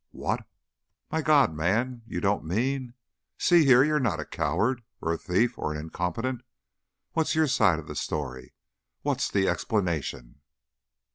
"What? 0.09 0.47
My 1.11 1.21
God, 1.21 1.53
man! 1.53 2.01
You 2.07 2.21
don't 2.21 2.43
mean 2.43 2.95
See 3.37 3.65
here, 3.65 3.83
you're 3.83 3.99
not 3.99 4.19
a 4.19 4.25
coward, 4.25 4.81
or 4.99 5.13
a 5.13 5.17
thief, 5.19 5.59
or 5.59 5.71
an 5.73 5.77
incompetent. 5.77 6.41
What's 7.11 7.35
your 7.35 7.45
side 7.45 7.77
of 7.77 7.85
the 7.85 7.93
story? 7.93 8.55
What's 9.03 9.29
the 9.29 9.47
explanation?" 9.47 10.39